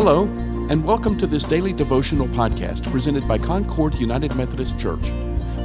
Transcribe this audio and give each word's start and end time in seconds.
Hello, 0.00 0.26
and 0.70 0.84
welcome 0.84 1.18
to 1.18 1.26
this 1.26 1.42
daily 1.42 1.72
devotional 1.72 2.28
podcast 2.28 2.88
presented 2.88 3.26
by 3.26 3.36
Concord 3.36 3.94
United 3.94 4.32
Methodist 4.36 4.78
Church. 4.78 5.10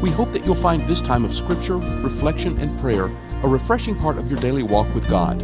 We 0.01 0.09
hope 0.09 0.31
that 0.31 0.43
you'll 0.43 0.55
find 0.55 0.81
this 0.81 1.03
time 1.03 1.23
of 1.23 1.31
scripture, 1.31 1.77
reflection, 1.77 2.57
and 2.57 2.79
prayer 2.79 3.11
a 3.43 3.47
refreshing 3.47 3.95
part 3.95 4.17
of 4.17 4.31
your 4.31 4.39
daily 4.39 4.63
walk 4.63 4.91
with 4.95 5.07
God. 5.07 5.39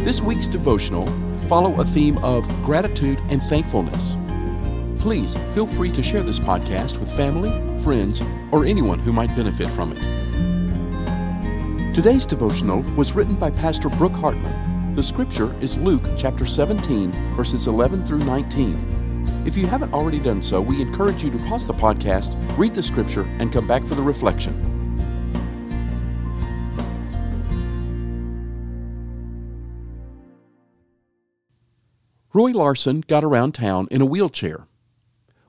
This 0.00 0.20
week's 0.20 0.48
devotional 0.48 1.06
follow 1.46 1.80
a 1.80 1.84
theme 1.84 2.18
of 2.24 2.44
gratitude 2.64 3.20
and 3.28 3.40
thankfulness. 3.40 4.16
Please 5.00 5.36
feel 5.54 5.68
free 5.68 5.92
to 5.92 6.02
share 6.02 6.24
this 6.24 6.40
podcast 6.40 6.98
with 6.98 7.16
family, 7.16 7.50
friends, 7.84 8.20
or 8.50 8.64
anyone 8.64 8.98
who 8.98 9.12
might 9.12 9.36
benefit 9.36 9.70
from 9.70 9.92
it. 9.92 11.94
Today's 11.94 12.26
devotional 12.26 12.82
was 12.96 13.12
written 13.12 13.36
by 13.36 13.50
Pastor 13.50 13.88
Brooke 13.88 14.14
Hartman 14.14 14.77
the 14.98 15.02
scripture 15.04 15.54
is 15.60 15.76
Luke 15.76 16.02
chapter 16.16 16.44
17, 16.44 17.12
verses 17.36 17.68
11 17.68 18.04
through 18.04 18.18
19. 18.18 19.44
If 19.46 19.56
you 19.56 19.64
haven't 19.64 19.94
already 19.94 20.18
done 20.18 20.42
so, 20.42 20.60
we 20.60 20.82
encourage 20.82 21.22
you 21.22 21.30
to 21.30 21.38
pause 21.44 21.68
the 21.68 21.72
podcast, 21.72 22.36
read 22.58 22.74
the 22.74 22.82
scripture, 22.82 23.22
and 23.38 23.52
come 23.52 23.64
back 23.64 23.84
for 23.84 23.94
the 23.94 24.02
reflection. 24.02 24.56
Roy 32.34 32.50
Larson 32.50 33.02
got 33.02 33.22
around 33.22 33.52
town 33.52 33.86
in 33.92 34.00
a 34.00 34.04
wheelchair. 34.04 34.66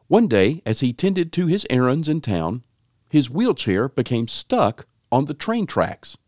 One 0.06 0.28
day, 0.28 0.62
as 0.64 0.82
he 0.82 0.94
tended 0.94 1.34
to 1.34 1.48
his 1.48 1.66
errands 1.72 2.08
in 2.08 2.22
town, 2.22 2.64
his 3.10 3.32
wheelchair 3.32 3.90
became 3.90 4.28
stuck 4.28 4.86
on 5.12 5.26
the 5.26 5.34
train 5.34 5.66
tracks. 5.66 6.20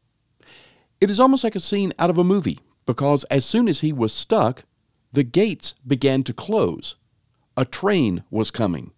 It 0.99 1.11
is 1.11 1.19
almost 1.19 1.43
like 1.43 1.55
a 1.55 1.59
scene 1.59 1.93
out 1.99 2.09
of 2.09 2.17
a 2.17 2.23
movie 2.23 2.57
because 2.91 3.23
as 3.31 3.45
soon 3.45 3.69
as 3.69 3.79
he 3.79 3.93
was 3.93 4.11
stuck, 4.11 4.65
the 5.13 5.23
gates 5.23 5.75
began 5.87 6.23
to 6.23 6.33
close. 6.33 6.97
A 7.55 7.63
train 7.63 8.25
was 8.29 8.51
coming. 8.51 8.91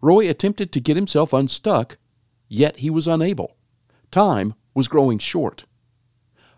Roy 0.00 0.26
attempted 0.26 0.72
to 0.72 0.80
get 0.80 0.96
himself 0.96 1.34
unstuck, 1.34 1.98
yet 2.48 2.78
he 2.78 2.88
was 2.88 3.06
unable. 3.06 3.58
Time 4.10 4.54
was 4.72 4.88
growing 4.88 5.18
short. 5.18 5.66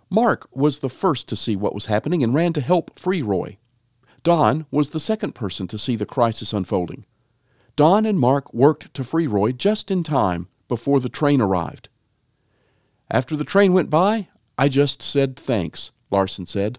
Mark 0.09 0.49
was 0.53 0.79
the 0.79 0.89
first 0.89 1.29
to 1.31 1.35
see 1.35 1.57
what 1.57 1.75
was 1.75 1.87
happening 1.87 2.23
and 2.23 2.33
ran 2.33 2.53
to 2.53 2.61
help 2.61 2.97
free 2.97 3.23
Roy. 3.23 3.59
Don 4.23 4.65
was 4.71 4.91
the 4.91 5.01
second 5.01 5.35
person 5.35 5.67
to 5.67 5.79
see 5.79 5.97
the 5.97 6.07
crisis 6.07 6.53
unfolding. 6.53 7.07
Don 7.75 8.07
and 8.07 8.21
Mark 8.21 8.55
worked 8.55 8.95
to 8.95 9.03
free 9.03 9.27
Roy 9.27 9.51
just 9.51 9.91
in 9.91 10.05
time 10.05 10.47
before 10.69 11.01
the 11.01 11.09
train 11.09 11.41
arrived. 11.41 11.89
After 13.11 13.35
the 13.35 13.43
train 13.43 13.73
went 13.73 13.91
by, 13.91 14.29
I 14.57 14.69
just 14.69 15.03
said 15.03 15.35
thanks, 15.35 15.91
Larson 16.13 16.47
said. 16.47 16.79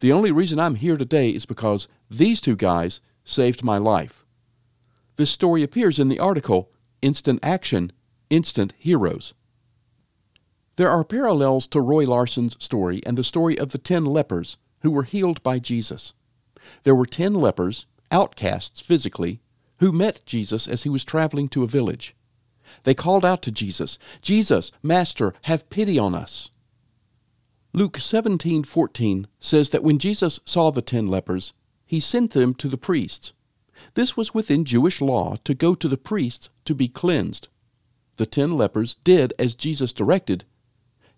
The 0.00 0.12
only 0.12 0.30
reason 0.30 0.60
I'm 0.60 0.76
here 0.76 0.96
today 0.96 1.30
is 1.30 1.46
because 1.46 1.88
these 2.10 2.40
two 2.40 2.54
guys 2.54 3.00
saved 3.24 3.64
my 3.64 3.78
life. 3.78 4.24
This 5.16 5.30
story 5.30 5.62
appears 5.62 5.98
in 5.98 6.08
the 6.08 6.20
article 6.20 6.70
Instant 7.02 7.40
Action, 7.42 7.92
Instant 8.30 8.72
Heroes. 8.78 9.34
There 10.76 10.88
are 10.88 11.02
parallels 11.02 11.66
to 11.68 11.80
Roy 11.80 12.04
Larson's 12.04 12.56
story 12.62 13.00
and 13.04 13.18
the 13.18 13.24
story 13.24 13.58
of 13.58 13.72
the 13.72 13.78
ten 13.78 14.04
lepers 14.04 14.56
who 14.82 14.92
were 14.92 15.02
healed 15.02 15.42
by 15.42 15.58
Jesus. 15.58 16.14
There 16.84 16.94
were 16.94 17.06
ten 17.06 17.34
lepers, 17.34 17.86
outcasts 18.12 18.80
physically, 18.80 19.40
who 19.78 19.90
met 19.90 20.22
Jesus 20.24 20.68
as 20.68 20.84
he 20.84 20.88
was 20.88 21.04
traveling 21.04 21.48
to 21.48 21.64
a 21.64 21.68
village. 21.68 22.14
They 22.84 22.94
called 22.94 23.24
out 23.24 23.42
to 23.42 23.50
Jesus, 23.50 23.98
Jesus, 24.22 24.70
Master, 24.82 25.34
have 25.42 25.70
pity 25.70 25.98
on 25.98 26.14
us. 26.14 26.50
Luke 27.74 27.98
17:14 27.98 29.26
says 29.40 29.70
that 29.70 29.82
when 29.82 29.98
Jesus 29.98 30.40
saw 30.44 30.70
the 30.70 30.82
10 30.82 31.06
lepers, 31.08 31.52
he 31.84 32.00
sent 32.00 32.32
them 32.32 32.54
to 32.54 32.68
the 32.68 32.78
priests. 32.78 33.32
This 33.94 34.16
was 34.16 34.34
within 34.34 34.64
Jewish 34.64 35.00
law 35.00 35.36
to 35.44 35.54
go 35.54 35.74
to 35.74 35.88
the 35.88 35.98
priests 35.98 36.48
to 36.64 36.74
be 36.74 36.88
cleansed. 36.88 37.48
The 38.16 38.26
10 38.26 38.56
lepers 38.56 38.96
did 39.04 39.32
as 39.38 39.54
Jesus 39.54 39.92
directed, 39.92 40.44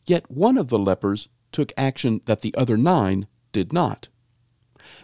yet 0.04 0.30
one 0.30 0.58
of 0.58 0.68
the 0.68 0.78
lepers 0.78 1.28
took 1.52 1.72
action 1.76 2.20
that 2.26 2.42
the 2.42 2.54
other 2.56 2.76
9 2.76 3.26
did 3.52 3.72
not. 3.72 4.08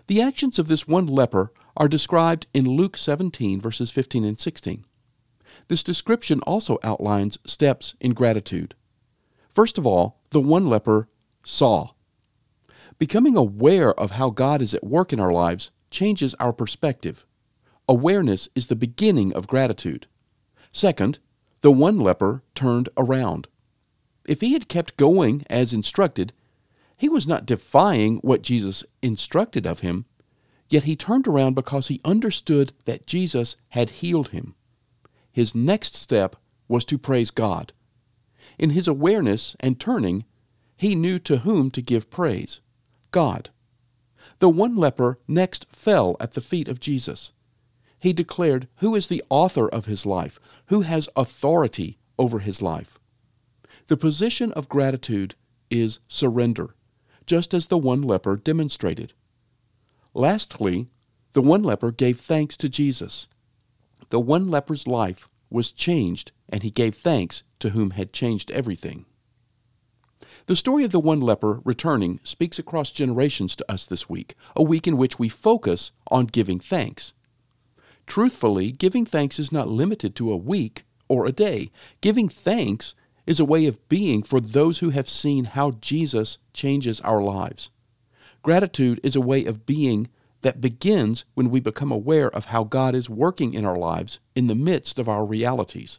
The 0.09 0.21
actions 0.21 0.59
of 0.59 0.69
this 0.69 0.89
one 0.89 1.07
leper 1.07 1.53
are 1.77 1.89
described 1.89 2.47
in 2.53 2.69
Luke 2.69 2.97
17 2.97 3.61
verses 3.61 3.91
15 3.91 4.25
and 4.25 4.39
16. 4.39 4.85
This 5.69 5.83
description 5.83 6.41
also 6.41 6.79
outlines 6.83 7.39
steps 7.47 7.95
in 8.01 8.15
gratitude. 8.15 8.75
First 9.49 9.79
of 9.79 9.87
all, 9.87 10.21
the 10.31 10.41
one 10.41 10.69
leper 10.69 11.09
saw. 11.47 11.91
Becoming 12.99 13.37
aware 13.37 13.95
of 13.95 14.13
how 14.13 14.31
God 14.31 14.61
is 14.61 14.75
at 14.75 14.85
work 14.85 15.13
in 15.13 15.21
our 15.21 15.33
lives 15.33 15.71
changes 15.91 16.35
our 16.35 16.53
perspective. 16.53 17.25
Awareness 17.89 18.49
is 18.57 18.67
the 18.67 18.75
beginning 18.75 19.33
of 19.33 19.47
gratitude. 19.47 20.09
Second, 20.73 21.21
the 21.61 21.71
one 21.71 22.01
leper 22.01 22.43
turned 22.55 22.89
around. 22.97 23.49
If 24.27 24.41
he 24.41 24.55
had 24.55 24.69
kept 24.69 24.97
going 24.97 25.45
as 25.49 25.73
instructed, 25.73 26.33
he 26.97 27.09
was 27.09 27.29
not 27.29 27.47
defying 27.47 28.17
what 28.19 28.43
Jesus 28.43 28.85
instructed 29.01 29.67
of 29.67 29.81
him, 29.81 30.05
yet 30.69 30.83
he 30.83 30.97
turned 30.97 31.29
around 31.29 31.55
because 31.55 31.89
he 31.89 32.01
understood 32.05 32.73
that 32.87 33.07
Jesus 33.07 33.57
had 33.69 33.91
healed 33.91 34.29
him. 34.29 34.57
His 35.31 35.55
next 35.55 35.95
step 35.95 36.35
was 36.67 36.85
to 36.87 36.99
praise 36.99 37.31
God. 37.31 37.73
In 38.59 38.71
his 38.71 38.89
awareness 38.89 39.55
and 39.61 39.79
turning, 39.79 40.25
he 40.77 40.95
knew 40.95 41.19
to 41.21 41.39
whom 41.39 41.71
to 41.71 41.83
give 41.83 42.11
praise 42.11 42.61
God. 43.11 43.51
The 44.39 44.49
one 44.49 44.77
leper 44.77 45.19
next 45.27 45.67
fell 45.71 46.17
at 46.21 46.33
the 46.33 46.41
feet 46.41 46.69
of 46.69 46.81
Jesus. 46.81 47.33
He 47.99 48.13
declared 48.13 48.69
who 48.77 48.95
is 48.95 49.09
the 49.09 49.25
author 49.31 49.69
of 49.69 49.87
his 49.87 50.05
life, 50.05 50.39
who 50.67 50.83
has 50.83 51.09
authority 51.17 51.99
over 52.19 52.41
his 52.41 52.61
life. 52.61 52.99
The 53.87 53.97
position 53.97 54.53
of 54.53 54.69
gratitude 54.69 55.35
is 55.71 56.01
surrender, 56.09 56.75
just 57.25 57.55
as 57.55 57.69
the 57.69 57.79
one 57.79 58.03
leper 58.03 58.37
demonstrated. 58.37 59.13
Lastly, 60.13 60.89
the 61.33 61.43
one 61.43 61.63
leper 61.63 61.91
gave 61.91 62.21
thanks 62.21 62.57
to 62.59 62.69
Jesus. 62.69 63.29
The 64.11 64.21
one 64.21 64.49
leper's 64.49 64.87
life 64.87 65.29
was 65.51 65.73
changed, 65.73 66.33
and 66.49 66.63
he 66.63 66.71
gave 66.71 66.95
thanks 66.95 67.43
to 67.61 67.71
whom 67.71 67.91
had 67.91 68.13
changed 68.13 68.51
everything. 68.51 69.07
The 70.47 70.55
story 70.55 70.85
of 70.85 70.93
the 70.93 71.01
one 71.01 71.21
leper 71.21 71.61
returning 71.65 72.21
speaks 72.23 72.59
across 72.59 72.93
generations 72.93 73.57
to 73.57 73.73
us 73.73 73.85
this 73.85 74.09
week, 74.09 74.37
a 74.55 74.63
week 74.63 74.87
in 74.87 74.97
which 74.97 75.19
we 75.19 75.29
focus 75.29 75.91
on 76.09 76.27
giving 76.27 76.61
thanks. 76.61 77.13
Truthfully, 78.07 78.71
giving 78.71 79.05
thanks 79.05 79.41
is 79.41 79.51
not 79.51 79.69
limited 79.69 80.15
to 80.15 80.31
a 80.31 80.37
week 80.37 80.85
or 81.09 81.27
a 81.27 81.33
day. 81.33 81.73
Giving 82.01 82.29
thanks 82.29 82.95
is 83.27 83.41
a 83.41 83.45
way 83.45 83.67
of 83.67 83.89
being 83.89 84.23
for 84.23 84.39
those 84.39 84.79
who 84.79 84.91
have 84.91 85.09
seen 85.09 85.47
how 85.47 85.73
Jesus 85.73 86.39
changes 86.53 87.01
our 87.01 87.21
lives. 87.21 87.71
Gratitude 88.43 89.01
is 89.03 89.17
a 89.17 89.21
way 89.21 89.45
of 89.45 89.67
being 89.67 90.09
that 90.43 90.61
begins 90.61 91.25
when 91.35 91.51
we 91.51 91.59
become 91.59 91.91
aware 91.91 92.31
of 92.31 92.47
how 92.47 92.63
God 92.63 92.95
is 92.95 93.11
working 93.11 93.53
in 93.53 93.65
our 93.65 93.77
lives 93.77 94.21
in 94.37 94.47
the 94.47 94.55
midst 94.55 95.01
of 95.01 95.09
our 95.09 95.25
realities. 95.25 95.99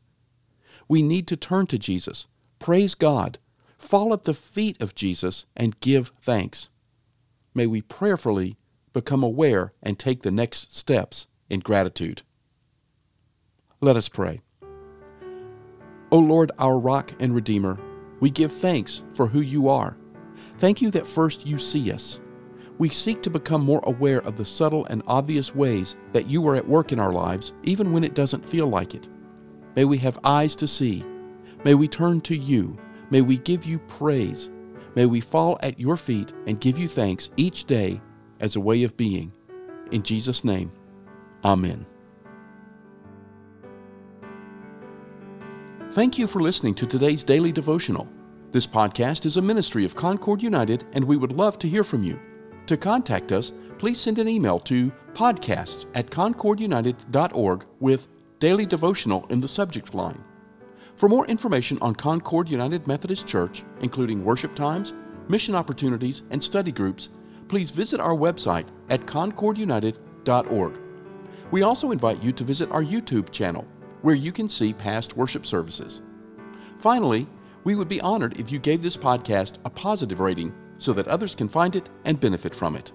We 0.87 1.01
need 1.01 1.27
to 1.27 1.35
turn 1.35 1.67
to 1.67 1.77
Jesus, 1.77 2.27
praise 2.59 2.95
God, 2.95 3.39
fall 3.87 4.11
at 4.13 4.23
the 4.23 4.33
feet 4.33 4.81
of 4.81 4.95
Jesus 4.95 5.45
and 5.55 5.79
give 5.79 6.11
thanks. 6.19 6.69
May 7.53 7.67
we 7.67 7.81
prayerfully 7.81 8.57
become 8.91 9.23
aware 9.23 9.71
and 9.81 9.97
take 9.97 10.23
the 10.23 10.31
next 10.31 10.75
steps 10.75 11.27
in 11.49 11.61
gratitude. 11.61 12.23
Let 13.79 13.95
us 13.95 14.09
pray. 14.09 14.41
O 16.11 16.19
Lord, 16.19 16.51
our 16.59 16.77
rock 16.77 17.13
and 17.19 17.33
redeemer, 17.33 17.79
we 18.19 18.29
give 18.29 18.51
thanks 18.51 19.03
for 19.13 19.27
who 19.27 19.39
you 19.39 19.69
are. 19.69 19.97
Thank 20.57 20.81
you 20.81 20.91
that 20.91 21.07
first 21.07 21.47
you 21.47 21.57
see 21.57 21.91
us. 21.91 22.19
We 22.79 22.89
seek 22.89 23.23
to 23.23 23.29
become 23.29 23.63
more 23.63 23.81
aware 23.83 24.21
of 24.21 24.35
the 24.35 24.45
subtle 24.45 24.85
and 24.85 25.01
obvious 25.07 25.55
ways 25.55 25.95
that 26.11 26.29
you 26.29 26.45
are 26.47 26.55
at 26.55 26.67
work 26.67 26.91
in 26.91 26.99
our 26.99 27.13
lives, 27.13 27.53
even 27.63 27.93
when 27.93 28.03
it 28.03 28.15
doesn't 28.15 28.45
feel 28.45 28.67
like 28.67 28.93
it. 28.93 29.07
May 29.75 29.85
we 29.85 29.97
have 29.99 30.19
eyes 30.23 30.55
to 30.57 30.67
see. 30.67 31.05
May 31.63 31.73
we 31.73 31.87
turn 31.87 32.21
to 32.21 32.35
you 32.35 32.77
May 33.09 33.21
we 33.21 33.37
give 33.37 33.65
you 33.65 33.79
praise. 33.79 34.49
May 34.95 35.05
we 35.05 35.21
fall 35.21 35.57
at 35.61 35.79
your 35.79 35.97
feet 35.97 36.33
and 36.47 36.59
give 36.59 36.77
you 36.77 36.87
thanks 36.87 37.29
each 37.37 37.65
day 37.65 38.01
as 38.39 38.55
a 38.55 38.61
way 38.61 38.83
of 38.83 38.97
being. 38.97 39.31
In 39.91 40.03
Jesus' 40.03 40.43
name, 40.43 40.71
Amen. 41.45 41.85
Thank 45.91 46.17
you 46.17 46.27
for 46.27 46.41
listening 46.41 46.75
to 46.75 46.85
today's 46.85 47.23
daily 47.23 47.51
devotional. 47.51 48.07
This 48.51 48.67
podcast 48.67 49.25
is 49.25 49.37
a 49.37 49.41
ministry 49.41 49.85
of 49.85 49.95
Concord 49.95 50.43
United, 50.43 50.85
and 50.93 51.03
we 51.03 51.17
would 51.17 51.31
love 51.31 51.57
to 51.59 51.67
hear 51.67 51.83
from 51.83 52.03
you. 52.03 52.19
To 52.67 52.77
contact 52.77 53.31
us, 53.31 53.51
please 53.77 53.99
send 53.99 54.19
an 54.19 54.27
email 54.27 54.59
to 54.59 54.91
podcasts 55.13 55.85
at 55.95 56.09
concordunited.org 56.09 57.65
with 57.79 58.07
daily 58.39 58.65
devotional 58.65 59.25
in 59.29 59.39
the 59.39 59.47
subject 59.47 59.95
line. 59.95 60.23
For 60.97 61.07
more 61.07 61.27
information 61.27 61.77
on 61.79 61.93
Concord 61.93 62.49
United 62.49 62.87
Methodist 62.87 63.27
Church, 63.27 63.63
including 63.81 64.25
worship 64.25 64.55
times, 64.55 64.93
mission 65.29 65.53
opportunities, 65.53 66.23
and 66.31 66.43
study 66.43 66.71
groups, 66.71 67.09
please 67.47 67.69
visit 67.69 67.99
our 67.99 68.15
website 68.15 68.65
at 68.89 69.05
concordunited.org. 69.05 70.81
We 71.51 71.61
also 71.61 71.91
invite 71.91 72.23
you 72.23 72.31
to 72.31 72.43
visit 72.43 72.71
our 72.71 72.83
YouTube 72.83 73.29
channel, 73.29 73.67
where 74.01 74.15
you 74.15 74.31
can 74.31 74.49
see 74.49 74.73
past 74.73 75.15
worship 75.15 75.45
services. 75.45 76.01
Finally, 76.79 77.27
we 77.63 77.75
would 77.75 77.87
be 77.87 78.01
honored 78.01 78.39
if 78.39 78.51
you 78.51 78.57
gave 78.57 78.81
this 78.81 78.97
podcast 78.97 79.57
a 79.65 79.69
positive 79.69 80.19
rating 80.19 80.51
so 80.79 80.93
that 80.93 81.07
others 81.07 81.35
can 81.35 81.47
find 81.47 81.75
it 81.75 81.89
and 82.05 82.19
benefit 82.19 82.55
from 82.55 82.75
it. 82.75 82.91